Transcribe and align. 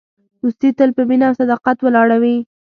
دوستي 0.41 0.69
تل 0.77 0.89
په 0.97 1.01
مینه 1.09 1.25
او 1.29 1.37
صداقت 1.41 1.77
ولاړه 1.81 2.17
وي. 2.21 2.37